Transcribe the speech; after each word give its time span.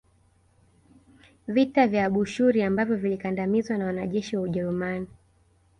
Vita 1.47 1.87
vya 1.87 2.05
Abushuri 2.05 2.63
ambavyo 2.63 2.95
vilikandamizwa 2.95 3.77
na 3.77 3.85
wanajeshi 3.85 4.35
wa 4.37 4.43
Ujerumani 4.43 5.07